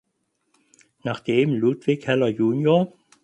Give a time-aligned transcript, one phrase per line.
[1.03, 2.87] Nachdem Ludwig Heller jun.